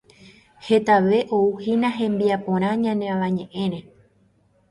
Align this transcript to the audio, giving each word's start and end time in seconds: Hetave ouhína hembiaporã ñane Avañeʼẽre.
Hetave 0.65 1.19
ouhína 1.37 1.89
hembiaporã 1.97 2.69
ñane 2.83 3.05
Avañeʼẽre. 3.13 3.79